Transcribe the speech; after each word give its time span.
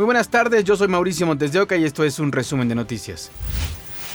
Muy 0.00 0.06
buenas 0.06 0.30
tardes, 0.30 0.64
yo 0.64 0.76
soy 0.76 0.88
Mauricio 0.88 1.26
Montes 1.26 1.52
de 1.52 1.60
Oca 1.60 1.76
y 1.76 1.84
esto 1.84 2.04
es 2.04 2.18
un 2.18 2.32
resumen 2.32 2.70
de 2.70 2.74
noticias. 2.74 3.30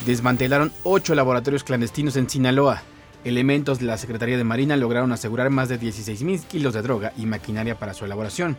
Desmantelaron 0.07 0.73
ocho 0.81 1.13
laboratorios 1.13 1.63
clandestinos 1.63 2.15
en 2.15 2.27
Sinaloa. 2.27 2.81
Elementos 3.23 3.77
de 3.77 3.85
la 3.85 3.99
Secretaría 3.99 4.35
de 4.35 4.43
Marina 4.43 4.77
lograron 4.77 5.11
asegurar 5.11 5.51
más 5.51 5.69
de 5.69 5.79
16.000 5.79 6.43
kilos 6.47 6.73
de 6.73 6.81
droga 6.81 7.13
y 7.17 7.27
maquinaria 7.27 7.77
para 7.77 7.93
su 7.93 8.03
elaboración. 8.03 8.57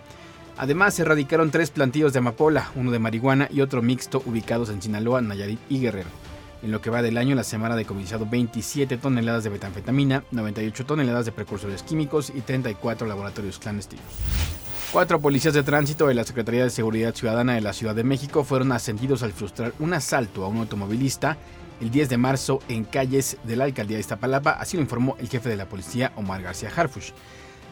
Además, 0.56 0.94
se 0.94 1.02
erradicaron 1.02 1.50
tres 1.50 1.70
plantillos 1.72 2.12
de 2.12 2.20
amapola, 2.20 2.70
uno 2.76 2.92
de 2.92 3.00
marihuana 3.00 3.48
y 3.50 3.60
otro 3.60 3.82
mixto 3.82 4.22
ubicados 4.24 4.70
en 4.70 4.80
Sinaloa, 4.80 5.20
Nayarit 5.20 5.58
y 5.68 5.80
Guerrero. 5.80 6.10
En 6.62 6.70
lo 6.70 6.80
que 6.80 6.90
va 6.90 7.02
del 7.02 7.18
año, 7.18 7.34
la 7.34 7.42
semana 7.42 7.74
ha 7.74 7.76
decomisado 7.76 8.26
27 8.26 8.98
toneladas 8.98 9.42
de 9.42 9.50
metanfetamina, 9.50 10.22
98 10.30 10.86
toneladas 10.86 11.26
de 11.26 11.32
precursores 11.32 11.82
químicos 11.82 12.30
y 12.32 12.42
34 12.42 13.04
laboratorios 13.04 13.58
clandestinos. 13.58 14.06
Cuatro 14.96 15.20
policías 15.20 15.52
de 15.52 15.62
tránsito 15.62 16.06
de 16.06 16.14
la 16.14 16.24
Secretaría 16.24 16.64
de 16.64 16.70
Seguridad 16.70 17.14
Ciudadana 17.14 17.52
de 17.52 17.60
la 17.60 17.74
Ciudad 17.74 17.94
de 17.94 18.02
México 18.02 18.44
fueron 18.44 18.72
ascendidos 18.72 19.22
al 19.22 19.34
frustrar 19.34 19.74
un 19.78 19.92
asalto 19.92 20.42
a 20.42 20.48
un 20.48 20.56
automovilista 20.56 21.36
el 21.82 21.90
10 21.90 22.08
de 22.08 22.16
marzo 22.16 22.60
en 22.70 22.84
calles 22.84 23.36
de 23.44 23.56
la 23.56 23.64
alcaldía 23.64 23.98
de 23.98 24.00
Iztapalapa, 24.00 24.52
así 24.52 24.78
lo 24.78 24.82
informó 24.82 25.14
el 25.20 25.28
jefe 25.28 25.50
de 25.50 25.56
la 25.56 25.68
policía 25.68 26.12
Omar 26.16 26.40
García 26.40 26.72
Harfush. 26.74 27.10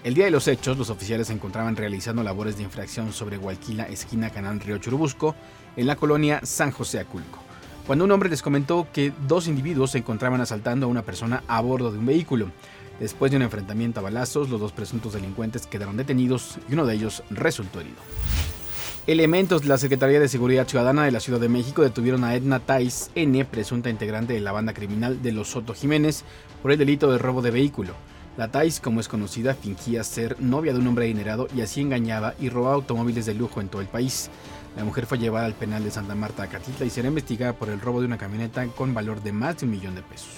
El 0.05 0.13
día 0.13 0.27
de 0.27 0.33
los 0.33 0.49
hechos, 0.49 0.77
los 0.77 0.91
oficiales 0.91 1.29
se 1.29 1.33
encontraban 1.33 1.77
realizando 1.77 2.23
labores 2.23 2.59
de 2.59 2.65
infracción 2.65 3.11
sobre 3.15 3.39
Hualquila, 3.39 3.85
esquina 3.85 4.29
Canal 4.29 4.61
Río 4.61 4.77
Churubusco, 4.77 5.35
en 5.79 5.87
la 5.87 5.97
colonia 5.97 6.41
San 6.43 6.73
José 6.73 7.01
Aculco 7.01 7.39
cuando 7.87 8.07
un 8.07 8.13
hombre 8.13 8.31
les 8.31 8.41
comentó 8.41 8.87
que 8.93 9.13
dos 9.29 9.47
individuos 9.47 9.91
se 9.91 9.99
encontraban 9.99 10.41
asaltando 10.41 10.87
a 10.87 10.89
una 10.89 11.03
persona 11.03 11.43
a 11.47 11.61
bordo 11.61 11.93
de 11.93 11.99
un 11.99 12.07
vehículo. 12.07 12.51
Después 13.01 13.31
de 13.31 13.37
un 13.37 13.43
enfrentamiento 13.43 14.01
a 14.01 14.05
balazos, 14.05 14.49
los 14.51 14.61
dos 14.61 14.73
presuntos 14.73 15.15
delincuentes 15.15 15.67
quedaron 15.67 15.97
detenidos 15.97 16.59
y 16.69 16.75
uno 16.75 16.87
de 16.87 16.95
ellos 16.95 17.23
resultó 17.31 17.81
herido. 17.81 17.97
Elementos 19.07 19.63
de 19.63 19.69
la 19.69 19.77
Secretaría 19.77 20.19
de 20.19 20.29
Seguridad 20.29 20.67
Ciudadana 20.67 21.05
de 21.05 21.11
la 21.11 21.21
Ciudad 21.21 21.39
de 21.39 21.51
México 21.51 21.83
detuvieron 21.83 22.25
a 22.25 22.35
Edna 22.35 22.61
Tais 22.61 23.11
N., 23.15 23.45
presunta 23.45 23.91
integrante 23.91 24.33
de 24.33 24.41
la 24.41 24.53
banda 24.53 24.73
criminal 24.73 25.23
de 25.23 25.33
los 25.33 25.49
Soto 25.49 25.75
Jiménez, 25.75 26.25
por 26.63 26.73
el 26.73 26.79
delito 26.79 27.13
de 27.13 27.19
robo 27.19 27.43
de 27.43 27.51
vehículo. 27.51 27.93
La 28.39 28.51
Tais, 28.51 28.81
como 28.81 29.01
es 29.01 29.09
conocida, 29.09 29.55
fingía 29.55 30.03
ser 30.05 30.41
novia 30.41 30.73
de 30.73 30.79
un 30.79 30.87
hombre 30.87 31.05
adinerado 31.05 31.49
y 31.55 31.61
así 31.61 31.83
engañaba 31.83 32.35
y 32.41 32.49
robaba 32.49 32.77
automóviles 32.77 33.27
de 33.27 33.35
lujo 33.35 33.61
en 33.61 33.69
todo 33.69 33.83
el 33.83 33.89
país. 33.89 34.31
La 34.77 34.85
mujer 34.85 35.05
fue 35.05 35.19
llevada 35.19 35.45
al 35.45 35.55
penal 35.55 35.85
de 35.85 35.91
Santa 35.91 36.15
Marta, 36.15 36.45
Acatitla, 36.45 36.87
y 36.87 36.91
será 36.91 37.09
investigada 37.09 37.53
por 37.53 37.69
el 37.69 37.81
robo 37.81 38.01
de 38.01 38.07
una 38.07 38.19
camioneta 38.19 38.67
con 38.69 38.95
valor 38.95 39.23
de 39.23 39.33
más 39.33 39.59
de 39.59 39.67
un 39.67 39.73
millón 39.73 39.95
de 39.95 40.03
pesos. 40.03 40.31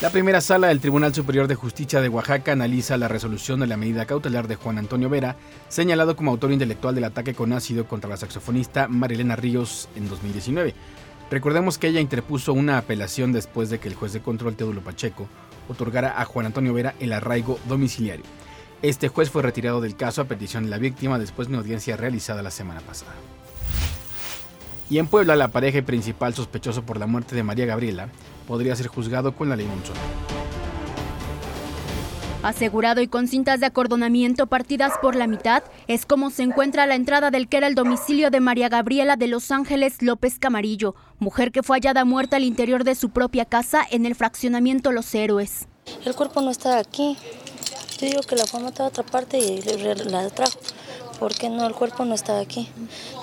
La 0.00 0.10
primera 0.10 0.40
sala 0.40 0.68
del 0.68 0.80
Tribunal 0.80 1.14
Superior 1.14 1.46
de 1.46 1.54
Justicia 1.54 2.00
de 2.00 2.08
Oaxaca 2.08 2.50
analiza 2.50 2.96
la 2.96 3.06
resolución 3.06 3.60
de 3.60 3.68
la 3.68 3.76
medida 3.76 4.06
cautelar 4.06 4.48
de 4.48 4.56
Juan 4.56 4.76
Antonio 4.76 5.08
Vera, 5.08 5.36
señalado 5.68 6.16
como 6.16 6.32
autor 6.32 6.50
intelectual 6.50 6.96
del 6.96 7.04
ataque 7.04 7.32
con 7.32 7.52
ácido 7.52 7.86
contra 7.86 8.10
la 8.10 8.16
saxofonista 8.16 8.88
Marilena 8.88 9.36
Ríos 9.36 9.88
en 9.94 10.08
2019. 10.08 10.74
Recordemos 11.30 11.78
que 11.78 11.86
ella 11.86 12.00
interpuso 12.00 12.52
una 12.52 12.76
apelación 12.76 13.32
después 13.32 13.70
de 13.70 13.78
que 13.78 13.86
el 13.86 13.94
juez 13.94 14.12
de 14.12 14.20
control 14.20 14.56
Teodulo 14.56 14.82
Pacheco 14.82 15.28
otorgara 15.68 16.20
a 16.20 16.24
Juan 16.24 16.46
Antonio 16.46 16.74
Vera 16.74 16.94
el 16.98 17.12
arraigo 17.12 17.60
domiciliario. 17.68 18.24
Este 18.82 19.08
juez 19.08 19.30
fue 19.30 19.42
retirado 19.42 19.80
del 19.80 19.96
caso 19.96 20.20
a 20.20 20.26
petición 20.26 20.64
de 20.64 20.70
la 20.70 20.78
víctima 20.78 21.20
después 21.20 21.46
de 21.46 21.54
una 21.54 21.62
audiencia 21.62 21.96
realizada 21.96 22.42
la 22.42 22.50
semana 22.50 22.80
pasada. 22.80 23.12
Y 24.90 24.98
en 24.98 25.06
Puebla, 25.06 25.36
la 25.36 25.48
pareja 25.48 25.80
principal 25.82 26.34
sospechoso 26.34 26.82
por 26.82 26.98
la 26.98 27.06
muerte 27.06 27.34
de 27.34 27.44
María 27.44 27.64
Gabriela 27.64 28.08
podría 28.46 28.76
ser 28.76 28.86
juzgado 28.86 29.34
con 29.34 29.48
la 29.48 29.56
ley 29.56 29.66
Monzón. 29.66 29.96
Asegurado 32.42 33.00
y 33.00 33.08
con 33.08 33.26
cintas 33.26 33.60
de 33.60 33.66
acordonamiento 33.66 34.46
partidas 34.46 34.92
por 35.00 35.16
la 35.16 35.26
mitad, 35.26 35.62
es 35.86 36.04
como 36.04 36.28
se 36.28 36.42
encuentra 36.42 36.86
la 36.86 36.94
entrada 36.94 37.30
del 37.30 37.48
que 37.48 37.56
era 37.56 37.66
el 37.66 37.74
domicilio 37.74 38.30
de 38.30 38.40
María 38.40 38.68
Gabriela 38.68 39.16
de 39.16 39.28
Los 39.28 39.50
Ángeles 39.50 40.02
López 40.02 40.38
Camarillo, 40.38 40.94
mujer 41.18 41.52
que 41.52 41.62
fue 41.62 41.78
hallada 41.78 42.04
muerta 42.04 42.36
al 42.36 42.44
interior 42.44 42.84
de 42.84 42.96
su 42.96 43.08
propia 43.08 43.46
casa 43.46 43.82
en 43.90 44.04
el 44.04 44.14
fraccionamiento 44.14 44.92
Los 44.92 45.14
Héroes. 45.14 45.68
El 46.04 46.14
cuerpo 46.14 46.42
no 46.42 46.50
está 46.50 46.78
aquí. 46.78 47.16
Yo 47.98 48.08
digo 48.08 48.20
que 48.20 48.36
la 48.36 48.44
fue 48.44 48.60
a 48.60 48.64
matar 48.64 48.86
a 48.86 48.88
otra 48.88 49.04
parte 49.04 49.38
y 49.38 49.62
la 49.62 50.28
trajo 50.28 50.58
porque 51.18 51.48
no, 51.48 51.66
el 51.66 51.74
cuerpo 51.74 52.04
no 52.04 52.14
estaba 52.14 52.40
aquí. 52.40 52.68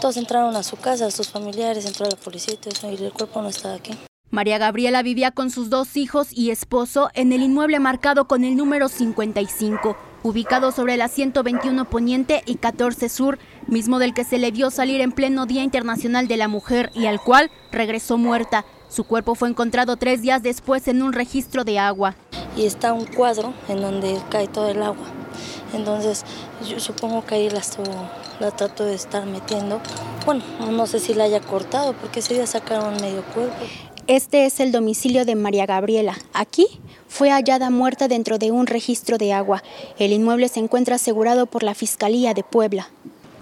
Todos 0.01 0.18
entraron 0.18 0.56
a 0.56 0.63
su 0.63 0.78
casa, 0.78 1.12
sus 1.12 1.29
familiares, 1.29 1.85
entró 1.85 2.07
la 2.07 2.16
policía 2.16 2.56
y 2.56 2.57
todo 2.57 2.72
eso, 2.72 2.90
y 2.90 2.95
el 3.03 3.13
cuerpo 3.13 3.41
no 3.41 3.50
estaba 3.50 3.75
aquí. 3.75 3.95
María 4.31 4.58
Gabriela 4.58 5.03
vivía 5.03 5.31
con 5.31 5.52
sus 5.52 5.69
dos 5.69 5.97
hijos 5.97 6.30
y 6.31 6.52
esposo 6.52 7.09
en 7.16 7.34
el 7.34 7.42
inmueble 7.42 7.80
marcado 7.80 8.30
con 8.30 8.46
el 8.46 8.56
número 8.56 8.88
55, 8.88 9.97
ubicado 10.24 10.72
sobre 10.72 10.96
la 10.96 11.09
121 11.09 11.90
Poniente 11.90 12.42
y 12.46 12.56
14 12.56 13.09
Sur, 13.09 13.40
mismo 13.68 14.00
del 14.00 14.14
que 14.14 14.24
se 14.24 14.38
le 14.38 14.52
vio 14.52 14.72
salir 14.72 15.02
en 15.02 15.12
pleno 15.12 15.47
Día 15.47 15.64
Internacional 15.64 16.30
de 16.30 16.38
la 16.38 16.47
Mujer 16.47 16.92
y 16.96 17.08
al 17.08 17.19
cual 17.19 17.52
regresó 17.74 18.18
muerta. 18.18 18.64
Su 18.88 19.03
cuerpo 19.03 19.36
fue 19.36 19.50
encontrado 19.50 19.97
tres 19.97 20.22
días 20.22 20.42
después 20.42 20.88
en 20.88 21.03
un 21.03 21.12
registro 21.12 21.66
de 21.66 21.80
agua. 21.80 22.16
Y 22.56 22.66
está 22.66 22.94
un 22.94 23.06
cuadro 23.06 23.53
en 23.68 23.81
donde 23.81 24.18
cae 24.30 24.48
todo 24.48 24.69
el 24.69 24.81
agua. 24.81 25.08
Entonces 25.74 26.24
yo 26.69 26.80
supongo 26.80 27.25
que 27.25 27.36
ahí 27.36 27.50
la, 27.50 27.62
la 28.40 28.52
trato 28.52 28.86
de 28.86 28.96
estar 28.96 29.25
metiendo. 29.25 29.81
Bueno, 30.25 30.42
no 30.72 30.88
sé 30.88 31.02
si 31.02 31.13
la 31.13 31.25
haya 31.25 31.42
cortado 31.42 31.92
porque 31.94 32.19
ese 32.19 32.34
día 32.34 32.48
sacaron 32.48 32.96
medio 33.02 33.24
cuerpo. 33.24 33.66
Este 34.07 34.45
es 34.45 34.59
el 34.59 34.72
domicilio 34.72 35.25
de 35.25 35.35
María 35.35 35.66
Gabriela. 35.67 36.17
Aquí 36.34 36.66
fue 37.07 37.29
hallada 37.29 37.69
muerta 37.69 38.07
dentro 38.07 38.39
de 38.39 38.51
un 38.51 38.66
registro 38.66 39.17
de 39.17 39.31
agua. 39.31 39.63
El 40.00 40.12
inmueble 40.12 40.47
se 40.47 40.59
encuentra 40.59 40.95
asegurado 40.95 41.45
por 41.45 41.62
la 41.62 41.75
Fiscalía 41.75 42.34
de 42.34 42.44
Puebla. 42.44 42.89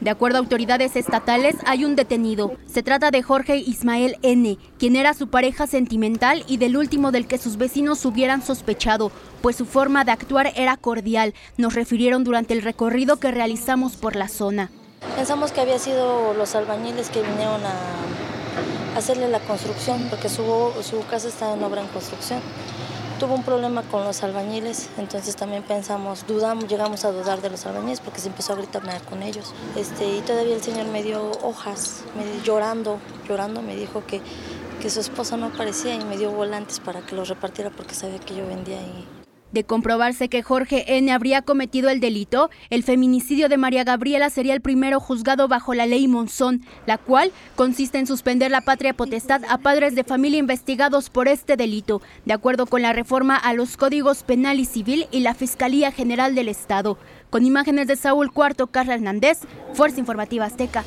De 0.02 0.10
acuerdo 0.10 0.38
a 0.38 0.40
autoridades 0.40 0.96
estatales, 0.96 1.56
hay 1.66 1.86
un 1.86 1.96
detenido. 1.96 2.54
Se 2.72 2.84
trata 2.84 3.10
de 3.10 3.22
Jorge 3.22 3.58
Ismael 3.58 4.18
N., 4.22 4.58
quien 4.78 4.96
era 4.96 5.14
su 5.14 5.30
pareja 5.30 5.66
sentimental 5.66 6.44
y 6.48 6.58
del 6.58 6.78
último 6.78 7.12
del 7.12 7.28
que 7.28 7.38
sus 7.38 7.58
vecinos 7.58 8.06
hubieran 8.06 8.42
sospechado, 8.42 9.12
pues 9.42 9.56
su 9.56 9.66
forma 9.66 10.06
de 10.06 10.12
actuar 10.12 10.54
era 10.56 10.78
cordial, 10.78 11.34
nos 11.58 11.74
refirieron 11.74 12.24
durante 12.24 12.54
el 12.54 12.62
recorrido 12.62 13.18
que 13.18 13.32
realizamos 13.32 13.96
por 13.96 14.16
la 14.16 14.28
zona. 14.28 14.72
Pensamos 15.16 15.52
que 15.52 15.62
había 15.62 15.80
sido 15.80 16.34
los 16.34 16.56
albañiles 16.56 17.10
que 17.10 17.22
vinieron 17.22 17.62
a 17.66 18.39
hacerle 18.96 19.30
la 19.30 19.40
construcción, 19.40 20.08
porque 20.10 20.30
su, 20.30 20.44
su 20.82 21.06
casa 21.08 21.28
está 21.28 21.54
en 21.54 21.64
obra 21.64 21.82
en 21.82 21.88
construcción 21.88 22.42
tuvo 23.20 23.36
un 23.36 23.44
problema 23.44 23.84
con 23.84 24.06
los 24.06 24.24
albañiles, 24.24 24.90
entonces 24.98 25.36
también 25.36 25.62
pensamos, 25.62 26.26
dudamos, 26.26 26.68
llegamos 26.68 27.04
a 27.04 27.12
dudar 27.12 27.42
de 27.42 27.50
los 27.50 27.66
albañiles 27.66 28.00
porque 28.00 28.22
se 28.22 28.30
empezó 28.30 28.54
a 28.54 28.56
gritar 28.56 28.82
con 29.04 29.22
ellos. 29.22 29.54
Este, 29.76 30.08
y 30.16 30.22
todavía 30.22 30.56
el 30.56 30.62
señor 30.62 30.88
me 30.88 31.04
dio 31.04 31.30
hojas, 31.44 32.02
llorando, 32.44 32.98
llorando 33.28 33.62
me 33.62 33.76
dijo 33.76 34.06
que, 34.08 34.22
que 34.82 34.90
su 34.90 35.02
esposa 35.02 35.36
no 35.36 35.48
aparecía 35.48 35.94
y 35.96 36.06
me 36.06 36.18
dio 36.18 36.32
volantes 36.32 36.80
para 36.80 37.02
que 37.02 37.14
los 37.14 37.28
repartiera 37.28 37.70
porque 37.70 37.94
sabía 37.94 38.20
que 38.20 38.36
yo 38.36 38.48
vendía 38.48 38.80
ahí. 38.80 39.06
De 39.52 39.64
comprobarse 39.64 40.30
que 40.30 40.44
Jorge 40.44 40.98
N. 40.98 41.12
habría 41.12 41.42
cometido 41.42 41.90
el 41.90 42.00
delito, 42.00 42.52
el 42.70 42.84
feminicidio 42.84 43.50
de 43.50 43.58
María 43.58 43.84
Gabriela 43.84 44.30
sería 44.30 44.54
el 44.54 44.62
primero 44.62 45.00
juzgado 45.00 45.48
bajo 45.48 45.74
la 45.74 45.88
ley 45.88 46.08
Monzón, 46.08 46.62
la 46.86 47.00
cual 47.00 47.32
consiste 47.56 47.98
en 47.98 48.06
suspender 48.06 48.52
la 48.52 48.62
patria 48.62 48.94
potestad 48.94 49.42
a 49.50 49.58
padres 49.58 49.96
de 49.96 50.04
familia 50.04 50.38
investigados 50.38 51.10
por 51.10 51.28
este 51.28 51.58
delito, 51.58 52.02
de 52.26 52.34
acuerdo 52.34 52.68
con 52.68 52.84
la 52.84 52.94
reforma 52.94 53.36
a 53.36 53.54
los 53.54 53.76
códigos 53.76 54.22
penal 54.22 54.60
y 54.60 54.66
civil 54.66 55.08
y 55.12 55.22
la 55.22 55.34
Fiscalía 55.34 55.92
General 55.92 56.36
del 56.36 56.48
Estado. 56.48 57.00
Con 57.32 57.44
imágenes 57.44 57.88
de 57.88 57.96
Saúl 57.96 58.32
Cuarto, 58.32 58.68
Carla 58.68 58.96
Hernández, 58.96 59.40
Fuerza 59.74 60.00
Informativa 60.00 60.46
Azteca. 60.46 60.84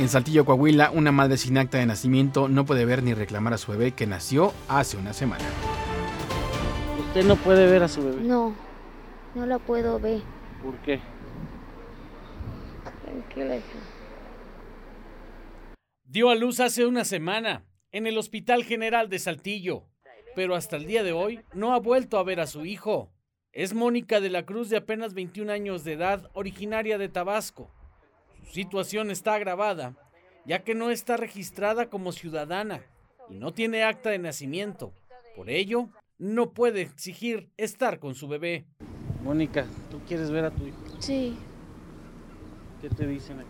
En 0.00 0.08
Saltillo, 0.08 0.46
Coahuila, 0.46 0.92
una 0.92 1.12
madre 1.12 1.36
sin 1.36 1.58
acta 1.58 1.76
de 1.76 1.84
nacimiento 1.84 2.48
no 2.48 2.64
puede 2.64 2.86
ver 2.86 3.02
ni 3.02 3.12
reclamar 3.12 3.52
a 3.52 3.58
su 3.58 3.72
bebé 3.72 3.92
que 3.92 4.06
nació 4.06 4.54
hace 4.66 4.96
una 4.96 5.12
semana. 5.12 5.44
¿Usted 7.08 7.26
no 7.26 7.36
puede 7.36 7.70
ver 7.70 7.82
a 7.82 7.88
su 7.88 8.02
bebé? 8.02 8.22
No, 8.22 8.54
no 9.34 9.44
la 9.44 9.58
puedo 9.58 10.00
ver. 10.00 10.22
¿Por 10.62 10.74
qué? 10.78 11.00
Tranquila. 13.04 13.58
Dio 16.04 16.30
a 16.30 16.34
luz 16.34 16.60
hace 16.60 16.86
una 16.86 17.04
semana 17.04 17.66
en 17.92 18.06
el 18.06 18.16
Hospital 18.16 18.64
General 18.64 19.10
de 19.10 19.18
Saltillo, 19.18 19.84
pero 20.34 20.54
hasta 20.54 20.76
el 20.76 20.86
día 20.86 21.02
de 21.02 21.12
hoy 21.12 21.40
no 21.52 21.74
ha 21.74 21.78
vuelto 21.78 22.16
a 22.16 22.22
ver 22.22 22.40
a 22.40 22.46
su 22.46 22.64
hijo. 22.64 23.12
Es 23.52 23.74
Mónica 23.74 24.20
de 24.20 24.30
la 24.30 24.46
Cruz 24.46 24.70
de 24.70 24.78
apenas 24.78 25.12
21 25.12 25.52
años 25.52 25.84
de 25.84 25.92
edad, 25.92 26.30
originaria 26.32 26.96
de 26.96 27.10
Tabasco 27.10 27.70
situación 28.50 29.10
está 29.10 29.34
agravada, 29.34 29.94
ya 30.44 30.62
que 30.62 30.74
no 30.74 30.90
está 30.90 31.16
registrada 31.16 31.88
como 31.88 32.12
ciudadana 32.12 32.82
y 33.28 33.34
no 33.34 33.52
tiene 33.52 33.84
acta 33.84 34.10
de 34.10 34.18
nacimiento. 34.18 34.92
Por 35.36 35.50
ello, 35.50 35.88
no 36.18 36.50
puede 36.50 36.82
exigir 36.82 37.48
estar 37.56 37.98
con 37.98 38.14
su 38.14 38.28
bebé. 38.28 38.66
Mónica, 39.22 39.66
¿tú 39.90 40.00
quieres 40.06 40.30
ver 40.30 40.44
a 40.44 40.50
tu 40.50 40.66
hijo? 40.66 40.78
Sí. 40.98 41.36
¿Qué 42.80 42.88
te 42.90 43.06
dicen 43.06 43.40
aquí? 43.40 43.48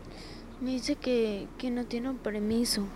Me 0.61 0.71
dice 0.73 0.97
que, 0.97 1.47
que 1.57 1.71
no 1.71 1.87
tiene 1.87 2.11
un 2.11 2.19
permiso, 2.19 2.87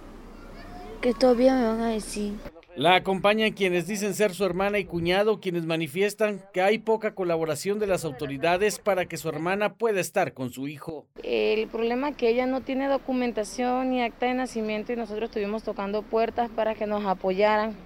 que 1.00 1.14
todavía 1.14 1.54
me 1.54 1.64
van 1.64 1.80
a 1.80 1.88
decir. 1.88 2.34
La 2.76 2.96
acompañan 2.96 3.52
quienes 3.52 3.86
dicen 3.86 4.14
ser 4.14 4.34
su 4.34 4.44
hermana 4.44 4.80
y 4.80 4.84
cuñado, 4.84 5.38
quienes 5.38 5.64
manifiestan 5.64 6.42
que 6.52 6.60
hay 6.60 6.78
poca 6.78 7.14
colaboración 7.14 7.78
de 7.78 7.86
las 7.86 8.04
autoridades 8.04 8.80
para 8.80 9.06
que 9.06 9.16
su 9.16 9.28
hermana 9.28 9.74
pueda 9.74 10.00
estar 10.00 10.32
con 10.32 10.50
su 10.50 10.66
hijo. 10.66 11.06
El 11.22 11.68
problema 11.68 12.08
es 12.08 12.16
que 12.16 12.28
ella 12.28 12.46
no 12.46 12.62
tiene 12.62 12.88
documentación 12.88 13.90
ni 13.90 14.02
acta 14.02 14.26
de 14.26 14.34
nacimiento 14.34 14.92
y 14.92 14.96
nosotros 14.96 15.30
estuvimos 15.30 15.62
tocando 15.62 16.02
puertas 16.02 16.50
para 16.50 16.74
que 16.74 16.88
nos 16.88 17.06
apoyaran, 17.06 17.76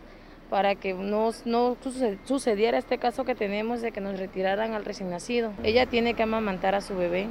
para 0.48 0.74
que 0.74 0.94
no, 0.94 1.32
no 1.44 1.76
sucediera 2.24 2.78
este 2.78 2.96
caso 2.96 3.26
que 3.26 3.34
tenemos 3.34 3.82
de 3.82 3.92
que 3.92 4.00
nos 4.00 4.18
retiraran 4.18 4.72
al 4.72 4.86
recién 4.86 5.10
nacido. 5.10 5.52
Ella 5.64 5.84
tiene 5.84 6.14
que 6.14 6.22
amamantar 6.22 6.74
a 6.74 6.80
su 6.80 6.96
bebé, 6.96 7.26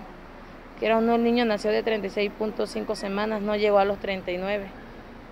que 0.79 0.85
era 0.85 0.99
un 0.99 1.23
niño, 1.23 1.43
nació 1.43 1.71
de 1.71 1.83
36.5 1.83 2.93
semanas, 2.93 3.41
no 3.41 3.55
llegó 3.55 3.79
a 3.79 3.85
los 3.85 3.97
39. 3.97 4.67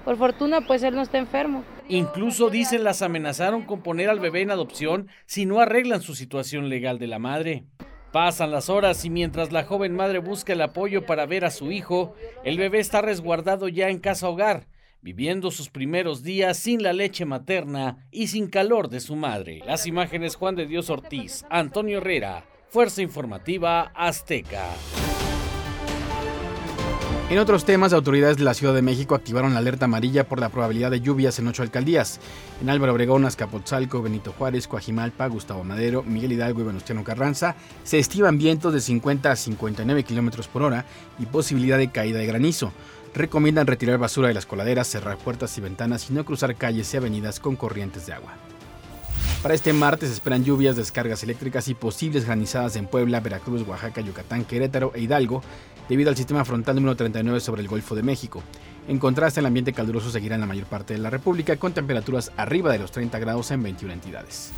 Por 0.03 0.17
fortuna, 0.17 0.61
pues 0.61 0.81
él 0.81 0.95
no 0.95 1.03
está 1.03 1.19
enfermo. 1.19 1.63
Incluso 1.87 2.49
dicen 2.49 2.83
las 2.83 3.01
amenazaron 3.03 3.63
con 3.63 3.81
poner 3.81 4.09
al 4.09 4.19
bebé 4.19 4.41
en 4.41 4.51
adopción 4.51 5.07
si 5.25 5.45
no 5.45 5.59
arreglan 5.59 6.01
su 6.01 6.15
situación 6.15 6.67
legal 6.67 6.97
de 6.97 7.07
la 7.07 7.19
madre. 7.19 7.65
Pasan 8.11 8.49
las 8.49 8.69
horas 8.69 9.05
y 9.05 9.09
mientras 9.09 9.51
la 9.51 9.65
joven 9.65 9.93
madre 9.93 10.19
busca 10.19 10.53
el 10.53 10.61
apoyo 10.61 11.05
para 11.05 11.25
ver 11.25 11.45
a 11.45 11.51
su 11.51 11.71
hijo, 11.71 12.15
el 12.43 12.57
bebé 12.57 12.79
está 12.79 13.01
resguardado 13.01 13.67
ya 13.67 13.89
en 13.89 13.99
casa 13.99 14.29
hogar, 14.29 14.67
viviendo 15.01 15.51
sus 15.51 15.69
primeros 15.69 16.23
días 16.23 16.57
sin 16.57 16.81
la 16.81 16.93
leche 16.93 17.25
materna 17.25 18.07
y 18.11 18.27
sin 18.27 18.47
calor 18.47 18.89
de 18.89 19.01
su 19.01 19.15
madre. 19.15 19.61
Las 19.65 19.85
imágenes 19.85 20.35
Juan 20.35 20.55
de 20.55 20.65
Dios 20.65 20.89
Ortiz, 20.89 21.45
Antonio 21.49 21.99
Herrera, 21.99 22.45
Fuerza 22.69 23.01
Informativa 23.01 23.91
Azteca. 23.93 24.65
En 27.27 27.39
otros 27.39 27.65
temas, 27.65 27.91
autoridades 27.91 28.37
de 28.37 28.43
la 28.43 28.53
Ciudad 28.53 28.75
de 28.75 28.83
México 28.83 29.15
activaron 29.15 29.53
la 29.53 29.59
alerta 29.59 29.85
amarilla 29.85 30.27
por 30.27 30.39
la 30.39 30.49
probabilidad 30.49 30.91
de 30.91 31.01
lluvias 31.01 31.39
en 31.39 31.47
ocho 31.47 31.63
alcaldías. 31.63 32.19
En 32.61 32.69
Álvaro 32.69 32.93
Obregón, 32.93 33.25
Azcapotzalco, 33.25 34.03
Benito 34.03 34.31
Juárez, 34.37 34.67
Coajimalpa, 34.67 35.25
Gustavo 35.25 35.63
Madero, 35.63 36.03
Miguel 36.03 36.33
Hidalgo 36.33 36.61
y 36.61 36.65
Venustiano 36.65 37.03
Carranza 37.03 37.55
se 37.83 37.97
estiman 37.97 38.37
vientos 38.37 38.73
de 38.73 38.79
50 38.79 39.31
a 39.31 39.35
59 39.35 40.03
kilómetros 40.03 40.47
por 40.47 40.61
hora 40.61 40.85
y 41.17 41.25
posibilidad 41.25 41.79
de 41.79 41.89
caída 41.89 42.19
de 42.19 42.27
granizo. 42.27 42.71
Recomiendan 43.15 43.65
retirar 43.65 43.97
basura 43.97 44.27
de 44.27 44.35
las 44.35 44.45
coladeras, 44.45 44.85
cerrar 44.85 45.17
puertas 45.17 45.57
y 45.57 45.61
ventanas 45.61 46.07
y 46.11 46.13
no 46.13 46.25
cruzar 46.25 46.55
calles 46.55 46.93
y 46.93 46.97
avenidas 46.97 47.39
con 47.39 47.55
corrientes 47.55 48.05
de 48.05 48.13
agua. 48.13 48.33
Para 49.45 49.53
este 49.53 49.73
martes 49.73 50.09
esperan 50.09 50.43
lluvias, 50.43 50.75
descargas 50.75 51.21
eléctricas 51.21 51.67
y 51.67 51.75
posibles 51.75 52.25
granizadas 52.25 52.75
en 52.77 52.87
Puebla, 52.87 53.19
Veracruz, 53.19 53.61
Oaxaca, 53.67 54.01
Yucatán, 54.01 54.43
Querétaro 54.43 54.91
e 54.95 55.01
Hidalgo, 55.01 55.43
debido 55.89 56.09
al 56.09 56.17
sistema 56.17 56.45
frontal 56.45 56.75
número 56.75 56.95
39 56.95 57.39
sobre 57.39 57.61
el 57.61 57.67
Golfo 57.67 57.95
de 57.95 58.03
México. 58.03 58.43
En 58.87 58.99
contraste, 58.99 59.39
el 59.39 59.45
ambiente 59.45 59.73
caluroso 59.73 60.11
seguirá 60.11 60.35
en 60.35 60.41
la 60.41 60.47
mayor 60.47 60.65
parte 60.65 60.93
de 60.93 60.99
la 60.99 61.09
República 61.09 61.57
con 61.57 61.73
temperaturas 61.73 62.31
arriba 62.37 62.71
de 62.71 62.79
los 62.79 62.91
30 62.91 63.17
grados 63.19 63.51
en 63.51 63.63
21 63.63 63.93
entidades. 63.93 64.51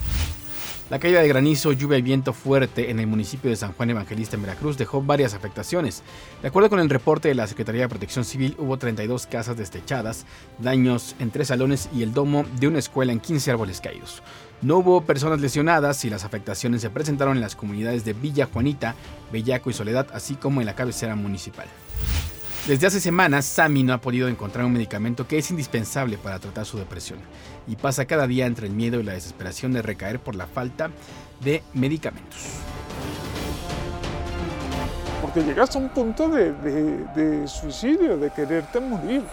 La 0.90 1.00
caída 1.00 1.22
de 1.22 1.28
granizo, 1.28 1.74
lluvia 1.74 1.98
y 1.98 2.02
viento 2.02 2.32
fuerte 2.32 2.90
en 2.90 3.02
el 3.02 3.08
municipio 3.08 3.50
de 3.50 3.58
San 3.58 3.74
Juan 3.74 3.90
Evangelista 3.90 4.38
en 4.38 4.44
Veracruz 4.44 4.78
dejó 4.78 5.02
varias 5.02 5.34
afectaciones. 5.34 6.02
De 6.42 6.48
acuerdo 6.48 6.70
con 6.70 6.80
el 6.80 6.90
reporte 6.90 7.28
de 7.28 7.36
la 7.36 7.46
Secretaría 7.46 7.82
de 7.82 7.90
Protección 7.90 8.24
Civil, 8.24 8.56
hubo 8.58 8.78
32 8.78 9.28
casas 9.28 9.58
destechadas, 9.58 10.26
daños 10.60 11.18
en 11.20 11.30
tres 11.30 11.50
salones 11.50 11.90
y 11.94 12.04
el 12.04 12.14
domo 12.14 12.46
de 12.58 12.70
una 12.70 12.80
escuela 12.80 13.12
en 13.12 13.20
15 13.20 13.52
árboles 13.52 13.82
caídos. 13.82 14.24
No 14.62 14.78
hubo 14.78 15.02
personas 15.02 15.42
lesionadas 15.42 16.06
y 16.06 16.10
las 16.10 16.24
afectaciones 16.24 16.82
se 16.84 16.90
presentaron 16.90 17.36
en 17.36 17.42
las 17.42 17.58
comunidades 17.58 18.06
de 18.06 18.14
Villa 18.14 18.48
Juanita, 18.52 18.96
Bellaco 19.30 19.70
y 19.70 19.74
Soledad, 19.74 20.08
así 20.14 20.36
como 20.36 20.62
en 20.62 20.68
la 20.68 20.76
cabecera 20.76 21.16
municipal. 21.16 21.68
Desde 22.68 22.86
hace 22.86 23.00
semanas, 23.00 23.46
Sammy 23.46 23.84
no 23.84 23.94
ha 23.94 24.02
podido 24.02 24.28
encontrar 24.28 24.66
un 24.66 24.74
medicamento 24.74 25.26
que 25.26 25.38
es 25.38 25.50
indispensable 25.52 26.18
para 26.18 26.38
tratar 26.38 26.66
su 26.66 26.78
depresión 26.78 27.18
y 27.66 27.78
pasa 27.78 28.04
cada 28.04 28.28
día 28.28 28.46
entre 28.46 28.68
el 28.68 28.74
miedo 28.74 29.00
y 29.00 29.04
la 29.04 29.14
desesperación 29.14 29.72
de 29.72 29.82
recaer 29.82 30.20
por 30.20 30.36
la 30.36 30.48
falta 30.48 30.92
de 31.40 31.64
medicamentos. 31.74 32.38
Porque 35.22 35.44
llegas 35.44 35.74
a 35.78 35.80
un 35.80 35.88
punto 35.88 36.28
de, 36.28 36.52
de 36.52 37.48
suicidio, 37.48 38.18
de 38.18 38.32
quererte 38.32 38.82
morir. 38.82 39.24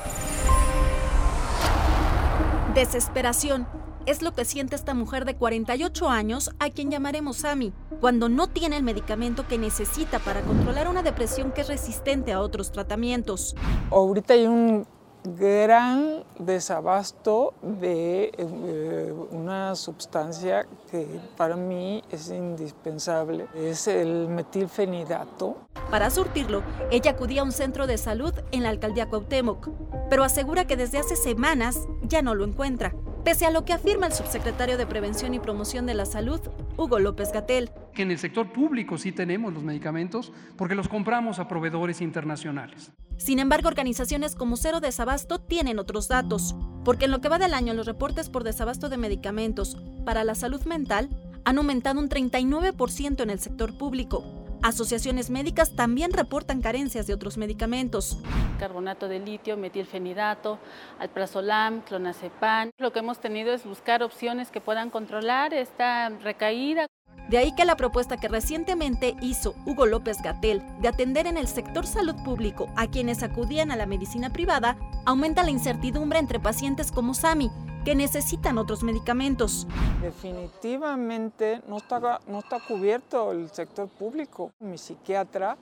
Desesperación 2.73 3.67
es 4.07 4.23
lo 4.23 4.33
que 4.33 4.45
siente 4.45 4.77
esta 4.77 4.95
mujer 4.95 5.25
de 5.25 5.37
48 5.37 6.09
años, 6.09 6.51
a 6.59 6.71
quien 6.71 6.91
llamaremos 6.91 7.39
Sami, 7.39 7.73
cuando 8.01 8.29
no 8.29 8.49
tiene 8.49 8.77
el 8.77 8.83
medicamento 8.83 9.47
que 9.47 9.59
necesita 9.59 10.19
para 10.19 10.43
controlar 10.43 10.89
una 10.89 11.03
depresión 11.03 11.53
que 11.53 11.63
es 11.63 11.69
resistente 11.69 12.33
a 12.33 12.41
otros 12.41 12.73
tratamientos. 12.73 13.55
Ahorita 13.91 14.35
hay 14.35 14.47
un 14.47 14.87
gran 15.25 16.23
desabasto 16.39 17.55
de 17.63 18.31
eh, 18.37 19.15
una 19.31 19.75
sustancia 19.75 20.67
que 20.91 21.07
para 21.39 21.57
mí 21.57 22.03
es 22.11 22.29
indispensable, 22.29 23.47
es 23.55 23.89
el 23.89 24.29
metilfenidato. 24.29 25.57
Para 25.91 26.11
surtirlo, 26.11 26.63
ella 26.91 27.13
acudía 27.13 27.41
a 27.41 27.45
un 27.45 27.53
centro 27.53 27.87
de 27.87 27.97
salud 27.97 28.35
en 28.53 28.65
la 28.65 28.69
alcaldía 28.69 29.09
Cuauhtémoc, 29.09 29.71
pero 30.11 30.25
asegura 30.25 30.67
que 30.67 30.77
desde 30.77 30.99
hace 30.99 31.17
semanas 31.17 31.79
ya 32.03 32.21
no 32.21 32.35
lo 32.35 32.45
encuentra 32.45 32.95
pese 33.25 33.47
a 33.47 33.51
lo 33.51 33.65
que 33.65 33.73
afirma 33.73 34.07
el 34.07 34.13
subsecretario 34.13 34.77
de 34.77 34.87
Prevención 34.87 35.33
y 35.33 35.39
Promoción 35.39 35.87
de 35.87 35.95
la 35.95 36.05
Salud, 36.05 36.41
Hugo 36.77 36.99
López 36.99 37.33
Gatel. 37.33 37.71
Que 37.95 38.03
en 38.03 38.11
el 38.11 38.19
sector 38.19 38.53
público 38.53 38.99
sí 38.99 39.13
tenemos 39.13 39.55
los 39.55 39.63
medicamentos 39.63 40.31
porque 40.57 40.75
los 40.75 40.89
compramos 40.89 41.39
a 41.39 41.49
proveedores 41.49 42.03
internacionales. 42.03 42.93
Sin 43.17 43.39
embargo, 43.39 43.69
organizaciones 43.69 44.35
como 44.35 44.57
Cero 44.57 44.81
Desabasto 44.81 45.39
tienen 45.39 45.79
otros 45.79 46.09
datos, 46.09 46.55
porque 46.85 47.07
en 47.07 47.13
lo 47.13 47.21
que 47.21 47.31
va 47.31 47.39
del 47.39 47.55
año 47.55 47.73
los 47.73 47.87
reportes 47.87 48.29
por 48.29 48.45
desabasto 48.45 48.91
de 48.91 48.99
medicamentos 48.99 49.79
para 50.05 50.25
la 50.25 50.35
salud 50.35 50.63
mental 50.65 51.09
han 51.45 51.59
aumentado 51.59 52.01
un 52.01 52.09
39% 52.09 53.23
en 53.23 53.31
el 53.31 53.39
sector 53.41 53.79
público, 53.79 54.44
Asociaciones 54.65 55.29
médicas 55.29 55.77
también 55.77 56.11
reportan 56.11 56.63
carencias 56.63 57.07
de 57.07 57.13
otros 57.13 57.37
medicamentos. 57.37 58.17
Carbonato 58.59 59.09
de 59.09 59.19
litio, 59.19 59.59
metilfenidato, 59.59 60.59
alprazolam, 60.99 61.83
clonazepam. 61.83 62.71
Lo 62.79 62.91
que 62.91 63.01
hemos 63.01 63.19
tenido 63.19 63.53
es 63.53 63.67
buscar 63.67 64.03
opciones 64.03 64.51
que 64.51 64.63
puedan 64.63 64.89
controlar 64.89 65.53
esta 65.53 66.09
recaída. 66.09 66.87
De 67.35 67.39
ahí 67.39 67.51
que 67.51 67.65
la 67.65 67.77
propuesta 67.77 68.17
que 68.17 68.29
recientemente 68.29 69.17
hizo 69.21 69.57
Hugo 69.67 69.87
López 69.87 70.23
Gatel 70.23 70.63
de 70.81 70.87
atender 70.87 71.27
en 71.27 71.37
el 71.37 71.49
sector 71.49 71.85
salud 71.85 72.15
público 72.25 72.69
a 72.77 72.87
quienes 72.87 73.25
acudían 73.25 73.73
a 73.73 73.77
la 73.77 73.87
medicina 73.87 74.31
privada 74.31 74.77
aumenta 75.05 75.43
la 75.43 75.51
incertidumbre 75.51 76.21
entre 76.21 76.39
pacientes 76.39 76.93
como 76.93 77.13
Sami, 77.13 77.51
que 77.85 77.97
necesitan 77.97 78.57
otros 78.57 78.85
medicamentos. 78.85 79.67
Definitivamente 80.01 81.61
no 81.67 81.79
está, 81.79 82.21
no 82.29 82.39
está 82.39 82.61
cubierto 82.61 83.33
el 83.33 83.51
sector 83.51 83.89
público. 83.89 84.53
Mi 84.61 84.79
psiquiatra 84.79 85.57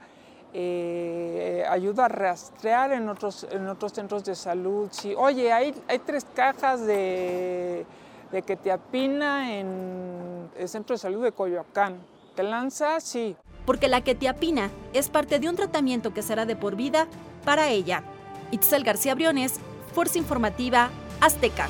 eh, 0.52 1.64
ayuda 1.70 2.04
a 2.04 2.08
rastrear 2.08 2.92
en 2.92 3.08
otros, 3.08 3.46
en 3.50 3.66
otros 3.66 3.94
centros 3.94 4.24
de 4.24 4.34
salud. 4.34 4.90
Si, 4.90 5.14
oye, 5.14 5.50
hay, 5.50 5.74
hay 5.88 6.00
tres 6.00 6.26
cajas 6.34 6.84
de, 6.84 7.86
de 8.32 8.42
ketiapina 8.42 9.58
en 9.58 10.48
el 10.58 10.68
centro 10.68 10.94
de 10.94 10.98
salud 10.98 11.22
de 11.22 11.32
Coyoacán. 11.32 11.98
¿Te 12.34 12.42
lanza? 12.42 12.98
Sí. 13.00 13.36
Porque 13.66 13.88
la 13.88 14.00
ketiapina 14.00 14.70
es 14.92 15.10
parte 15.10 15.38
de 15.38 15.48
un 15.48 15.54
tratamiento 15.54 16.12
que 16.14 16.22
será 16.22 16.46
de 16.46 16.56
por 16.56 16.74
vida 16.74 17.06
para 17.44 17.68
ella. 17.68 18.02
Itzel 18.50 18.84
García 18.84 19.14
Briones, 19.14 19.60
Fuerza 19.92 20.18
Informativa 20.18 20.90
Azteca. 21.20 21.68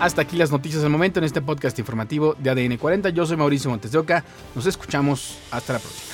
Hasta 0.00 0.22
aquí 0.22 0.36
las 0.36 0.50
noticias 0.50 0.82
del 0.82 0.90
momento 0.90 1.20
en 1.20 1.24
este 1.24 1.40
podcast 1.40 1.78
informativo 1.78 2.34
de 2.38 2.50
ADN 2.50 2.76
40. 2.76 3.10
Yo 3.10 3.24
soy 3.24 3.36
Mauricio 3.36 3.70
Montes 3.70 3.92
de 3.92 3.98
Oca. 3.98 4.24
Nos 4.54 4.66
escuchamos. 4.66 5.38
Hasta 5.50 5.74
la 5.74 5.78
próxima. 5.78 6.13